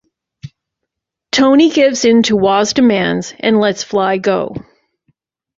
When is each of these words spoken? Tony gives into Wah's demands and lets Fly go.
Tony 1.31 1.69
gives 1.69 2.05
into 2.05 2.35
Wah's 2.35 2.73
demands 2.73 3.35
and 3.39 3.59
lets 3.59 3.83
Fly 3.83 4.17
go. 4.17 4.55